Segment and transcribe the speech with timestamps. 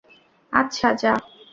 [0.53, 1.13] আচ্ছা, যা।